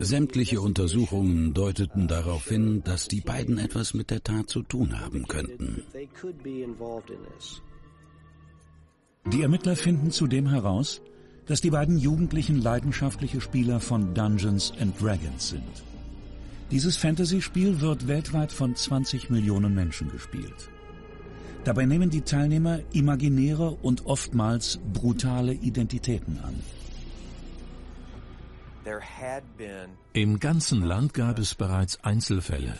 [0.00, 5.26] Sämtliche Untersuchungen deuteten darauf hin, dass die beiden etwas mit der Tat zu tun haben
[5.26, 5.82] könnten.
[9.32, 11.02] Die Ermittler finden zudem heraus,
[11.46, 15.84] dass die beiden Jugendlichen leidenschaftliche Spieler von Dungeons and Dragons sind.
[16.70, 20.70] Dieses Fantasy-Spiel wird weltweit von 20 Millionen Menschen gespielt.
[21.64, 26.54] Dabei nehmen die Teilnehmer imaginäre und oftmals brutale Identitäten an.
[30.12, 32.74] Im ganzen Land gab es bereits Einzelfälle,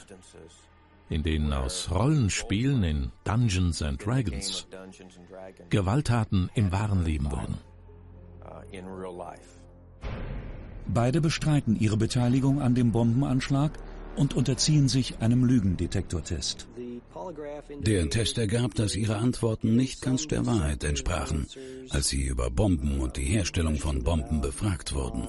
[1.09, 4.67] in denen aus Rollenspielen in Dungeons and Dragons
[5.69, 7.59] Gewalttaten im wahren Leben wurden.
[10.87, 13.79] Beide bestreiten ihre Beteiligung an dem Bombenanschlag
[14.17, 16.69] und unterziehen sich einem Lügendetektortest.
[17.81, 21.47] Der Test ergab, dass ihre Antworten nicht ganz der Wahrheit entsprachen,
[21.91, 25.29] als sie über Bomben und die Herstellung von Bomben befragt wurden.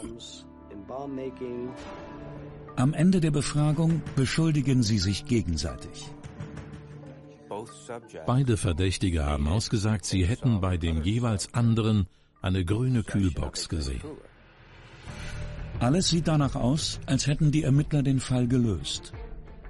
[2.76, 6.12] Am Ende der Befragung beschuldigen sie sich gegenseitig.
[8.26, 12.08] Beide Verdächtige haben ausgesagt, sie hätten bei dem jeweils anderen
[12.42, 14.02] eine grüne Kühlbox gesehen.
[15.80, 19.14] Alles sieht danach aus, als hätten die Ermittler den Fall gelöst.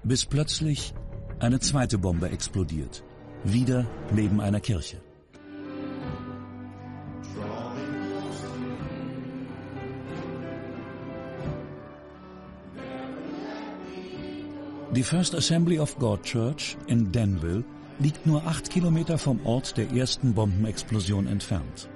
[0.03, 0.93] Bis plötzlich
[1.39, 3.03] eine zweite Bombe explodiert.
[3.43, 5.01] Wieder neben einer Kirche.
[14.93, 17.63] Die First Assembly of God Church in Danville
[17.99, 21.87] liegt nur acht Kilometer vom Ort der ersten Bombenexplosion entfernt.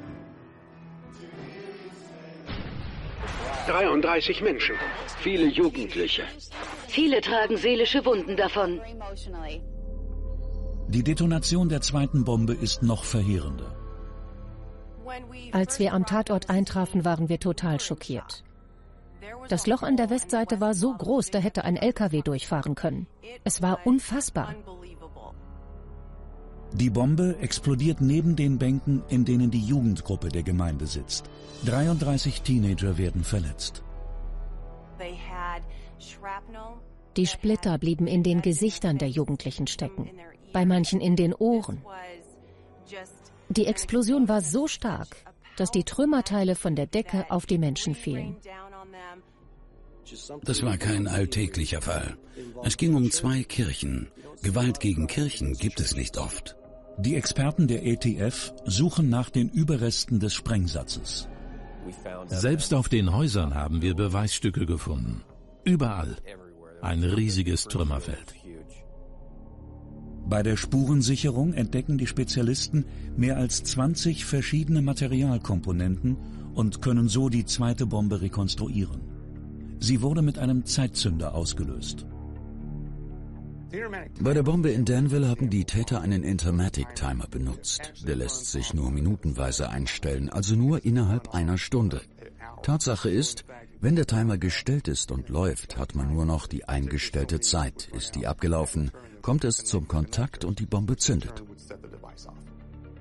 [3.68, 4.76] 33 Menschen,
[5.20, 6.24] viele Jugendliche.
[6.88, 8.80] Viele tragen seelische Wunden davon.
[10.88, 13.76] Die Detonation der zweiten Bombe ist noch verheerender.
[15.52, 18.46] Als wir am Tatort eintrafen, waren wir total schockiert.
[19.50, 23.08] Das Loch an der Westseite war so groß, da hätte ein LKW durchfahren können.
[23.44, 24.56] Es war unfassbar.
[26.74, 31.30] Die Bombe explodiert neben den Bänken, in denen die Jugendgruppe der Gemeinde sitzt.
[31.66, 33.82] 33 Teenager werden verletzt.
[37.16, 40.10] Die Splitter blieben in den Gesichtern der Jugendlichen stecken,
[40.52, 41.82] bei manchen in den Ohren.
[43.50, 45.16] Die Explosion war so stark,
[45.56, 48.36] dass die Trümmerteile von der Decke auf die Menschen fielen.
[50.44, 52.18] Das war kein alltäglicher Fall.
[52.64, 54.12] Es ging um zwei Kirchen.
[54.44, 56.56] Gewalt gegen Kirchen gibt es nicht oft.
[56.98, 61.28] Die Experten der ETF suchen nach den Überresten des Sprengsatzes.
[62.28, 65.24] Selbst auf den Häusern haben wir Beweisstücke gefunden.
[65.64, 66.16] Überall.
[66.82, 68.35] Ein riesiges Trümmerfeld.
[70.28, 72.86] Bei der Spurensicherung entdecken die Spezialisten
[73.16, 76.18] mehr als 20 verschiedene Materialkomponenten
[76.56, 79.02] und können so die zweite Bombe rekonstruieren.
[79.80, 82.08] Sie wurde mit einem Zeitzünder ausgelöst.
[84.22, 87.94] Bei der Bombe in Danville haben die Täter einen Intermatic-Timer benutzt.
[88.08, 92.02] Der lässt sich nur minutenweise einstellen, also nur innerhalb einer Stunde.
[92.64, 93.44] Tatsache ist,
[93.86, 97.88] wenn der Timer gestellt ist und läuft, hat man nur noch die eingestellte Zeit.
[97.96, 98.90] Ist die abgelaufen,
[99.22, 101.44] kommt es zum Kontakt und die Bombe zündet.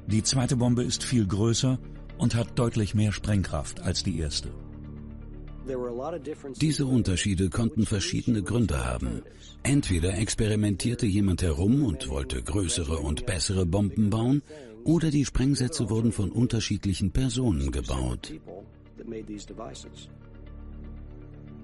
[0.07, 1.79] Die zweite Bombe ist viel größer
[2.19, 4.51] und hat deutlich mehr Sprengkraft als die erste.
[6.61, 9.23] Diese Unterschiede konnten verschiedene Gründe haben.
[9.63, 14.43] Entweder experimentierte jemand herum und wollte größere und bessere Bomben bauen,
[14.85, 18.35] oder die Sprengsätze wurden von unterschiedlichen Personen gebaut.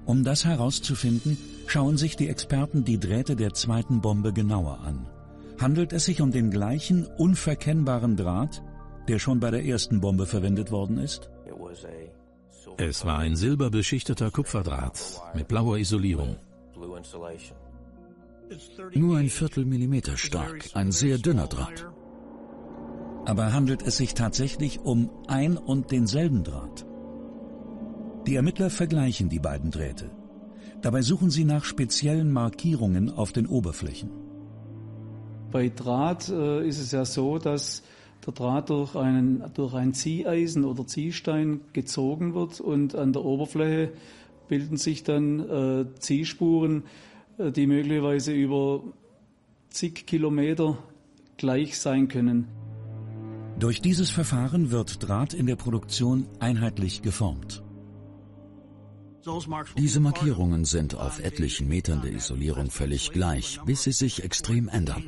[0.07, 5.07] Um das herauszufinden, schauen sich die Experten die Drähte der zweiten Bombe genauer an.
[5.59, 8.63] Handelt es sich um den gleichen unverkennbaren Draht,
[9.09, 11.31] der schon bei der ersten Bombe verwendet worden ist?
[12.79, 14.99] Es war ein silberbeschichteter Kupferdraht
[15.35, 16.37] mit blauer Isolierung.
[18.95, 21.87] Nur ein Viertelmillimeter stark, ein sehr dünner Draht.
[23.27, 26.87] Aber handelt es sich tatsächlich um ein und denselben Draht?
[28.27, 30.11] Die Ermittler vergleichen die beiden Drähte.
[30.83, 34.11] Dabei suchen sie nach speziellen Markierungen auf den Oberflächen.
[35.51, 37.83] Bei Draht äh, ist es ja so, dass
[38.25, 43.93] der Draht durch, einen, durch ein Zieheisen oder Ziehstein gezogen wird und an der Oberfläche
[44.49, 46.85] bilden sich dann äh, Ziehspuren,
[47.39, 48.83] äh, die möglicherweise über
[49.71, 50.79] zig Kilometer
[51.37, 52.47] gleich sein können.
[53.59, 57.63] Durch dieses Verfahren wird Draht in der Produktion einheitlich geformt.
[59.77, 65.05] Diese Markierungen sind auf etlichen Metern der Isolierung völlig gleich, bis sie sich extrem ändern.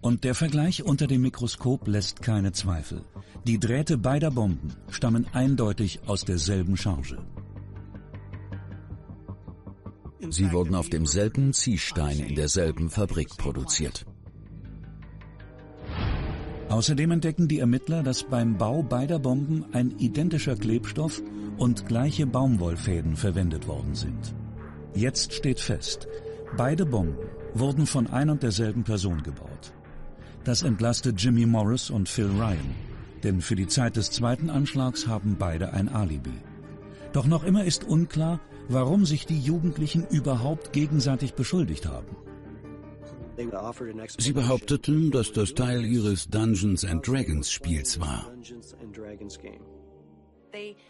[0.00, 3.02] Und der Vergleich unter dem Mikroskop lässt keine Zweifel.
[3.46, 7.18] Die Drähte beider Bomben stammen eindeutig aus derselben Charge.
[10.30, 14.06] Sie wurden auf demselben Ziehstein in derselben Fabrik produziert.
[16.68, 21.22] Außerdem entdecken die Ermittler, dass beim Bau beider Bomben ein identischer Klebstoff
[21.56, 24.34] und gleiche Baumwollfäden verwendet worden sind.
[24.94, 26.08] Jetzt steht fest,
[26.56, 27.16] beide Bomben
[27.52, 29.72] wurden von ein und derselben Person gebaut.
[30.44, 32.74] Das entlastet Jimmy Morris und Phil Ryan,
[33.22, 36.38] denn für die Zeit des zweiten Anschlags haben beide ein Alibi.
[37.12, 42.16] Doch noch immer ist unklar, warum sich die Jugendlichen überhaupt gegenseitig beschuldigt haben.
[44.18, 48.30] Sie behaupteten, dass das Teil ihres Dungeons and Dragons Spiels war.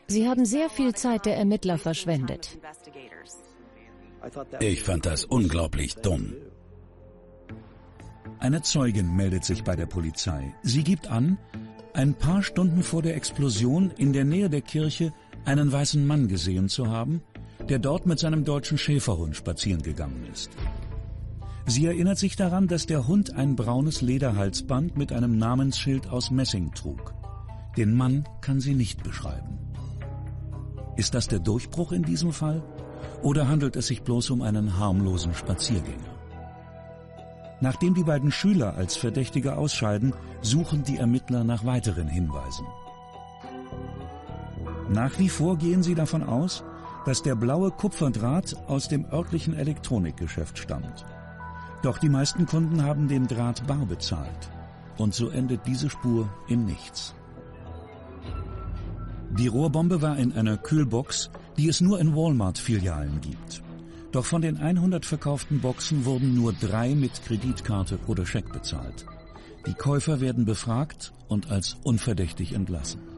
[0.06, 2.58] Sie haben sehr viel Zeit der Ermittler verschwendet.
[4.60, 6.34] Ich fand das unglaublich dumm.
[8.38, 10.54] Eine Zeugin meldet sich bei der Polizei.
[10.62, 11.38] Sie gibt an,
[11.94, 15.12] ein paar Stunden vor der Explosion in der Nähe der Kirche
[15.44, 17.22] einen weißen Mann gesehen zu haben,
[17.68, 20.50] der dort mit seinem deutschen Schäferhund spazieren gegangen ist.
[21.66, 26.72] Sie erinnert sich daran, dass der Hund ein braunes Lederhalsband mit einem Namensschild aus Messing
[26.74, 27.14] trug.
[27.76, 29.58] Den Mann kann sie nicht beschreiben.
[30.96, 32.62] Ist das der Durchbruch in diesem Fall?
[33.22, 36.14] Oder handelt es sich bloß um einen harmlosen Spaziergänger?
[37.60, 42.66] Nachdem die beiden Schüler als Verdächtige ausscheiden, suchen die Ermittler nach weiteren Hinweisen.
[44.90, 46.62] Nach wie vor gehen sie davon aus,
[47.06, 51.06] dass der blaue Kupferdraht aus dem örtlichen Elektronikgeschäft stammt.
[51.84, 54.50] Doch die meisten Kunden haben den Draht bar bezahlt.
[54.96, 57.14] Und so endet diese Spur im Nichts.
[59.36, 61.28] Die Rohrbombe war in einer Kühlbox,
[61.58, 63.62] die es nur in Walmart-Filialen gibt.
[64.12, 69.04] Doch von den 100 verkauften Boxen wurden nur drei mit Kreditkarte oder Scheck bezahlt.
[69.66, 73.13] Die Käufer werden befragt und als unverdächtig entlassen.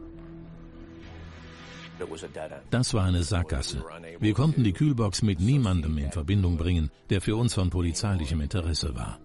[2.70, 3.84] Das war eine Sackgasse.
[4.20, 8.94] Wir konnten die Kühlbox mit niemandem in Verbindung bringen, der für uns von polizeilichem Interesse
[8.94, 9.18] war.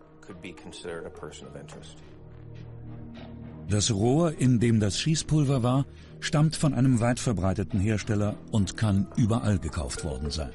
[3.70, 5.86] Das Rohr, in dem das Schießpulver war,
[6.20, 10.52] stammt von einem weit verbreiteten Hersteller und kann überall gekauft worden sein.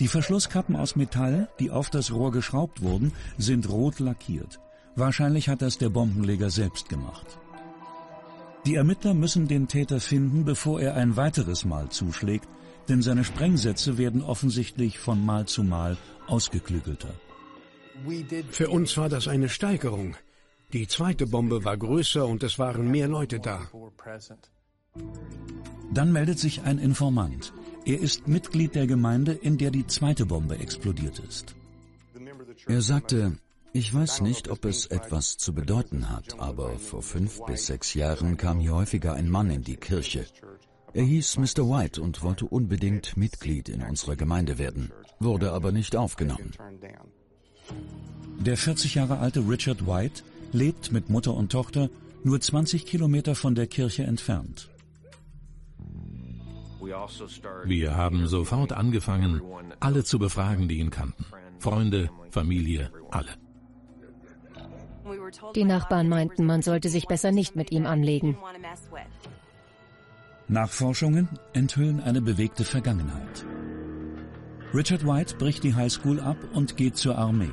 [0.00, 4.60] Die Verschlusskappen aus Metall, die auf das Rohr geschraubt wurden, sind rot lackiert.
[4.94, 7.38] Wahrscheinlich hat das der Bombenleger selbst gemacht.
[8.66, 12.48] Die Ermittler müssen den Täter finden, bevor er ein weiteres Mal zuschlägt,
[12.88, 15.96] denn seine Sprengsätze werden offensichtlich von Mal zu Mal
[16.26, 17.14] ausgeklügelter.
[18.50, 20.16] Für uns war das eine Steigerung.
[20.72, 23.62] Die zweite Bombe war größer und es waren mehr Leute da.
[25.92, 27.52] Dann meldet sich ein Informant.
[27.84, 31.54] Er ist Mitglied der Gemeinde, in der die zweite Bombe explodiert ist.
[32.66, 33.38] Er sagte,
[33.76, 38.38] ich weiß nicht, ob es etwas zu bedeuten hat, aber vor fünf bis sechs Jahren
[38.38, 40.24] kam hier häufiger ein Mann in die Kirche.
[40.94, 41.68] Er hieß Mr.
[41.68, 46.52] White und wollte unbedingt Mitglied in unserer Gemeinde werden, wurde aber nicht aufgenommen.
[48.38, 50.22] Der 40 Jahre alte Richard White
[50.52, 51.90] lebt mit Mutter und Tochter
[52.24, 54.70] nur 20 Kilometer von der Kirche entfernt.
[57.66, 59.42] Wir haben sofort angefangen,
[59.80, 61.26] alle zu befragen, die ihn kannten.
[61.58, 63.45] Freunde, Familie, alle.
[65.54, 68.36] Die Nachbarn meinten, man sollte sich besser nicht mit ihm anlegen.
[70.48, 73.44] Nachforschungen enthüllen eine bewegte Vergangenheit.
[74.74, 77.50] Richard White bricht die Highschool ab und geht zur Armee.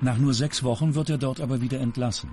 [0.00, 2.30] Nach nur sechs Wochen wird er dort aber wieder entlassen.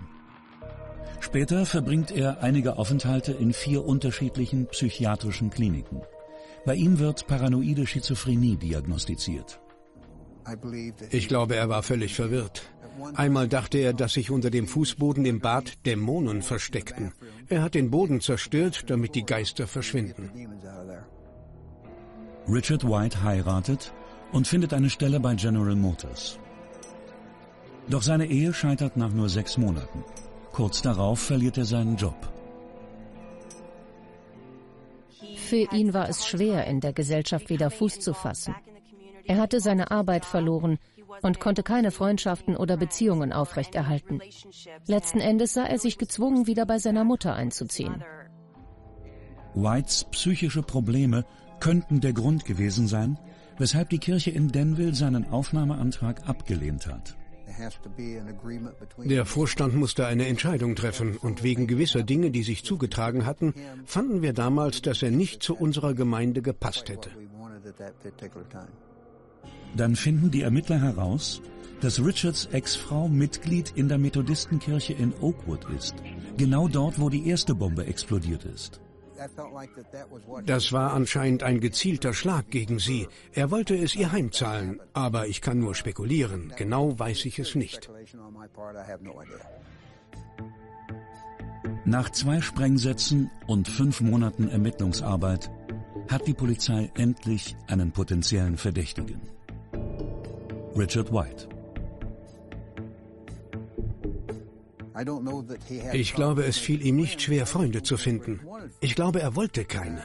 [1.20, 6.02] Später verbringt er einige Aufenthalte in vier unterschiedlichen psychiatrischen Kliniken.
[6.66, 9.62] Bei ihm wird paranoide Schizophrenie diagnostiziert.
[11.12, 12.64] Ich glaube, er war völlig verwirrt.
[13.16, 17.14] Einmal dachte er, dass sich unter dem Fußboden im Bad Dämonen versteckten.
[17.48, 20.32] Er hat den Boden zerstört, damit die Geister verschwinden.
[22.48, 23.94] Richard White heiratet
[24.32, 26.40] und findet eine Stelle bei General Motors.
[27.90, 30.04] Doch seine Ehe scheitert nach nur sechs Monaten.
[30.52, 32.32] Kurz darauf verliert er seinen Job.
[35.38, 38.56] Für ihn war es schwer, in der Gesellschaft wieder Fuß zu fassen.
[39.26, 40.78] Er hatte seine Arbeit verloren,
[41.24, 44.20] und konnte keine Freundschaften oder Beziehungen aufrechterhalten.
[44.88, 48.04] Letzten Endes sah er sich gezwungen, wieder bei seiner Mutter einzuziehen.
[49.54, 51.26] Whites psychische Probleme
[51.60, 53.20] könnten der Grund gewesen sein,
[53.58, 57.16] weshalb die Kirche in Denville seinen Aufnahmeantrag abgelehnt hat.
[59.04, 63.54] Der Vorstand musste eine Entscheidung treffen und wegen gewisser Dinge, die sich zugetragen hatten,
[63.86, 67.12] fanden wir damals, dass er nicht zu unserer Gemeinde gepasst hätte.
[69.76, 71.42] Dann finden die Ermittler heraus,
[71.82, 75.96] dass Richards Ex-Frau Mitglied in der Methodistenkirche in Oakwood ist.
[76.38, 78.80] Genau dort, wo die erste Bombe explodiert ist.
[80.46, 83.08] Das war anscheinend ein gezielter Schlag gegen sie.
[83.34, 86.54] Er wollte es ihr heimzahlen, aber ich kann nur spekulieren.
[86.58, 87.90] Genau weiß ich es nicht.
[91.86, 95.52] Nach zwei Sprengsätzen und fünf Monaten Ermittlungsarbeit
[96.10, 99.22] hat die Polizei endlich einen potenziellen Verdächtigen.
[100.76, 101.48] Richard White.
[105.94, 108.40] Ich glaube, es fiel ihm nicht schwer, Freunde zu finden.
[108.82, 110.04] Ich glaube, er wollte keine.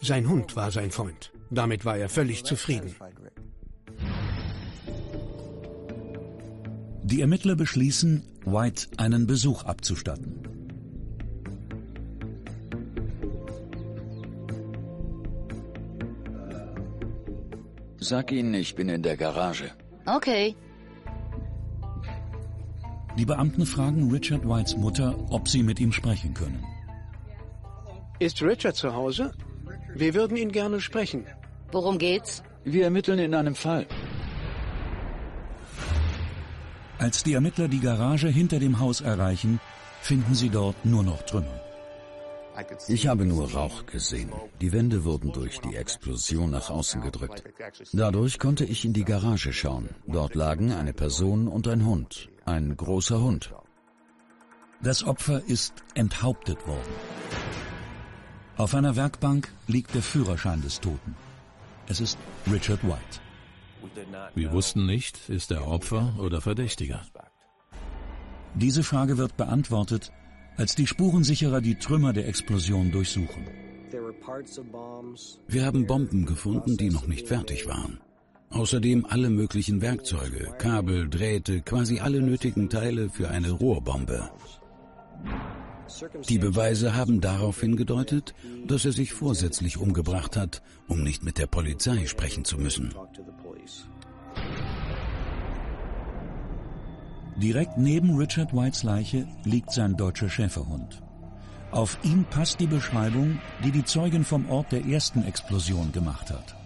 [0.00, 1.32] Sein Hund war sein Freund.
[1.50, 2.94] Damit war er völlig zufrieden.
[7.02, 10.42] Die Ermittler beschließen, White einen Besuch abzustatten.
[17.98, 19.72] Sag ihnen, ich bin in der Garage.
[20.16, 20.56] Okay.
[23.18, 26.64] Die Beamten fragen Richard Whites Mutter, ob sie mit ihm sprechen können.
[28.18, 29.32] Ist Richard zu Hause?
[29.94, 31.26] Wir würden ihn gerne sprechen.
[31.72, 32.42] Worum geht's?
[32.64, 33.86] Wir ermitteln in einem Fall.
[36.98, 39.60] Als die Ermittler die Garage hinter dem Haus erreichen,
[40.00, 41.67] finden sie dort nur noch Trümmer.
[42.88, 44.32] Ich habe nur Rauch gesehen.
[44.60, 47.44] Die Wände wurden durch die Explosion nach außen gedrückt.
[47.92, 49.90] Dadurch konnte ich in die Garage schauen.
[50.06, 52.28] Dort lagen eine Person und ein Hund.
[52.44, 53.52] Ein großer Hund.
[54.82, 56.94] Das Opfer ist enthauptet worden.
[58.56, 61.14] Auf einer Werkbank liegt der Führerschein des Toten.
[61.86, 62.18] Es ist
[62.50, 63.20] Richard White.
[64.34, 67.02] Wir wussten nicht, ist er Opfer oder Verdächtiger.
[68.54, 70.12] Diese Frage wird beantwortet,
[70.58, 73.44] als die Spurensicherer die Trümmer der Explosion durchsuchen.
[75.46, 78.00] Wir haben Bomben gefunden, die noch nicht fertig waren.
[78.50, 84.30] Außerdem alle möglichen Werkzeuge, Kabel, Drähte, quasi alle nötigen Teile für eine Rohrbombe.
[86.28, 88.34] Die Beweise haben darauf hingedeutet,
[88.66, 92.94] dass er sich vorsätzlich umgebracht hat, um nicht mit der Polizei sprechen zu müssen.
[97.42, 101.02] Direkt neben Richard Whites Leiche liegt sein deutscher Schäferhund.
[101.70, 106.56] Auf ihn passt die Beschreibung, die die Zeugin vom Ort der ersten Explosion gemacht hat.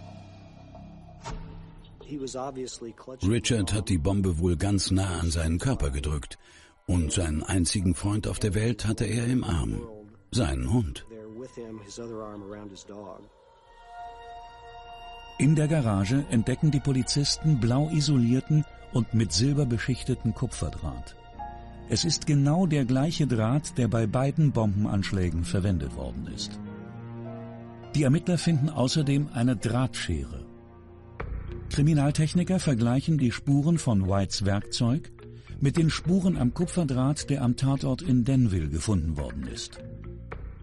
[3.23, 6.39] Richard hat die Bombe wohl ganz nah an seinen Körper gedrückt
[6.87, 9.81] und seinen einzigen Freund auf der Welt hatte er im Arm,
[10.31, 11.07] seinen Hund.
[15.39, 21.17] In der Garage entdecken die Polizisten blau isolierten und mit Silber beschichteten Kupferdraht.
[21.89, 26.59] Es ist genau der gleiche Draht, der bei beiden Bombenanschlägen verwendet worden ist.
[27.95, 30.47] Die Ermittler finden außerdem eine Drahtschere.
[31.71, 35.11] Kriminaltechniker vergleichen die Spuren von Whites Werkzeug
[35.61, 39.79] mit den Spuren am Kupferdraht, der am Tatort in Denville gefunden worden ist.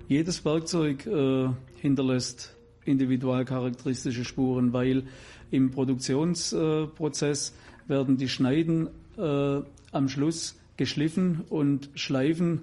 [0.07, 2.55] Jedes Werkzeug äh, hinterlässt
[2.85, 5.03] individualcharakteristische Spuren, weil
[5.51, 7.53] im Produktionsprozess
[7.89, 9.61] werden die Schneiden äh,
[9.91, 12.61] am Schluss geschliffen und Schleifen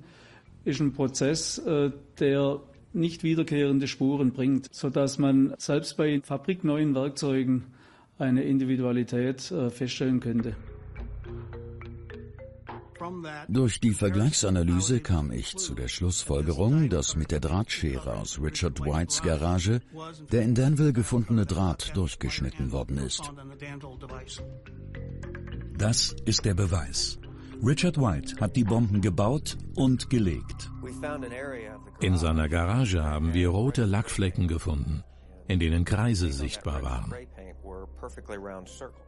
[0.65, 2.61] ist ein Prozess, äh, der
[2.93, 7.65] nicht wiederkehrende Spuren bringt, sodass man selbst bei fabrikneuen Werkzeugen
[8.19, 10.57] eine Individualität äh, feststellen könnte.
[13.49, 19.23] Durch die Vergleichsanalyse kam ich zu der Schlussfolgerung, dass mit der Drahtschere aus Richard Whites
[19.23, 19.81] Garage
[20.33, 23.31] der in Danville gefundene Draht durchgeschnitten worden ist.
[25.79, 27.19] Das ist der Beweis.
[27.63, 30.71] Richard White hat die Bomben gebaut und gelegt.
[32.01, 35.03] In seiner Garage haben wir rote Lackflecken gefunden,
[35.49, 37.15] in denen Kreise sichtbar waren.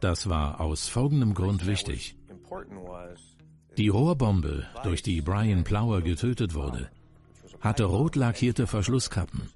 [0.00, 2.16] Das war aus folgendem Grund wichtig.
[3.76, 6.90] Die Rohrbombe, durch die Brian Plower getötet wurde,
[7.60, 9.50] hatte rot lackierte Verschlusskappen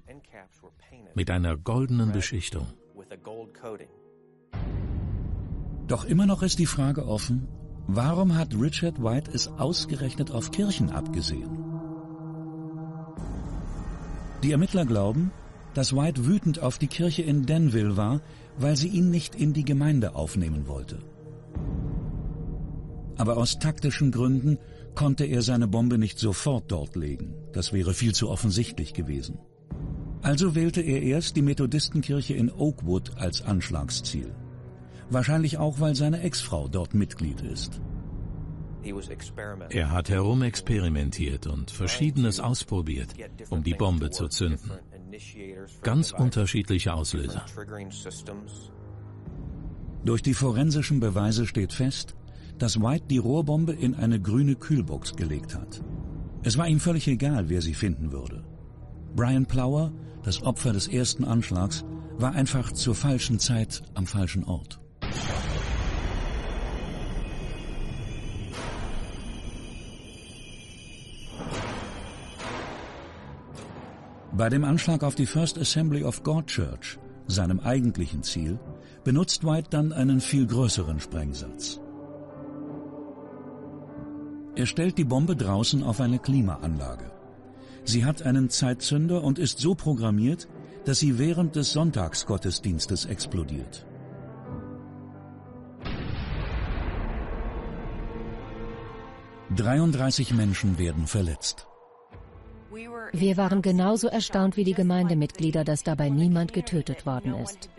[1.15, 2.67] mit einer goldenen Beschichtung.
[5.87, 7.47] Doch immer noch ist die Frage offen,
[7.87, 11.49] warum hat Richard White es ausgerechnet auf Kirchen abgesehen?
[14.43, 15.31] Die Ermittler glauben,
[15.73, 18.21] dass White wütend auf die Kirche in Denville war,
[18.57, 20.99] weil sie ihn nicht in die Gemeinde aufnehmen wollte
[23.17, 24.57] aber aus taktischen Gründen
[24.95, 27.33] konnte er seine Bombe nicht sofort dort legen.
[27.51, 29.39] Das wäre viel zu offensichtlich gewesen.
[30.21, 34.33] Also wählte er erst die Methodistenkirche in Oakwood als Anschlagsziel.
[35.09, 37.81] Wahrscheinlich auch, weil seine Ex-Frau dort Mitglied ist.
[39.69, 43.13] Er hat herumexperimentiert und Verschiedenes ausprobiert,
[43.49, 44.71] um die Bombe zu zünden.
[45.83, 47.45] Ganz unterschiedliche Auslöser.
[50.03, 52.15] Durch die forensischen Beweise steht fest,
[52.57, 55.81] dass White die Rohrbombe in eine grüne Kühlbox gelegt hat.
[56.43, 58.43] Es war ihm völlig egal, wer sie finden würde.
[59.15, 59.93] Brian Plower,
[60.23, 61.85] das Opfer des ersten Anschlags,
[62.17, 64.82] war einfach zur falschen Zeit am falschen Ort.
[74.35, 78.59] Bei dem Anschlag auf die First Assembly of God Church, seinem eigentlichen Ziel,
[79.03, 81.79] benutzt White dann einen viel größeren Sprengsatz.
[84.55, 87.11] Er stellt die Bombe draußen auf eine Klimaanlage.
[87.83, 90.47] Sie hat einen Zeitzünder und ist so programmiert,
[90.85, 93.85] dass sie während des Sonntagsgottesdienstes explodiert.
[99.55, 101.67] Dreiunddreißig Menschen werden verletzt.
[103.11, 107.69] Wir waren genauso erstaunt wie die Gemeindemitglieder, dass dabei niemand getötet worden ist.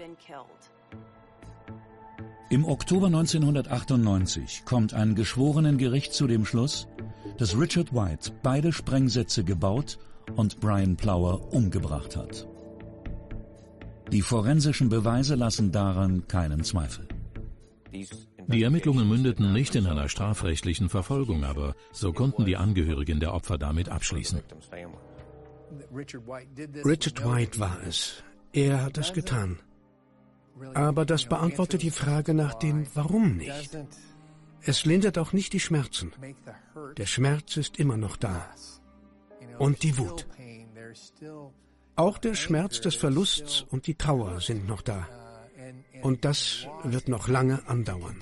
[2.50, 6.86] Im Oktober 1998 kommt ein Geschworenengericht zu dem Schluss,
[7.38, 9.98] dass Richard White beide Sprengsätze gebaut
[10.36, 12.46] und Brian Plower umgebracht hat.
[14.12, 17.08] Die forensischen Beweise lassen daran keinen Zweifel.
[18.46, 23.58] Die Ermittlungen mündeten nicht in einer strafrechtlichen Verfolgung, aber so konnten die Angehörigen der Opfer
[23.58, 24.40] damit abschließen.
[25.92, 28.22] Richard White war es.
[28.52, 29.58] Er hat es getan.
[30.74, 33.76] Aber das beantwortet die Frage nach dem Warum nicht.
[34.60, 36.12] Es lindert auch nicht die Schmerzen.
[36.96, 38.48] Der Schmerz ist immer noch da.
[39.58, 40.26] Und die Wut.
[41.96, 45.06] Auch der Schmerz des Verlusts und die Trauer sind noch da.
[46.04, 48.16] Und das wird noch lange andauern.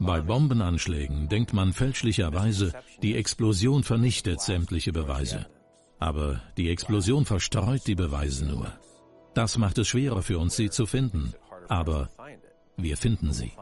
[0.00, 5.46] Bei Bombenanschlägen denkt man fälschlicherweise, die Explosion vernichtet sämtliche Beweise.
[6.00, 8.72] Aber die Explosion verstreut die Beweise nur.
[9.34, 11.32] Das macht es schwerer für uns, sie zu finden.
[11.68, 12.10] Aber
[12.76, 13.52] wir finden sie.